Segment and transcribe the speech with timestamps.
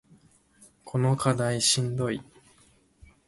[0.83, 2.23] この課題しんどい